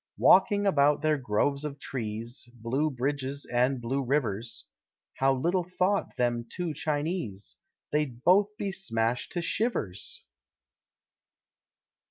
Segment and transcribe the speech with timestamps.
[0.17, 4.65] Walking about their groves of trees, Blue bridges and blue rivers,
[5.17, 7.57] How little thought them two Chinese,
[7.91, 10.23] They'd both be smashed to shivers!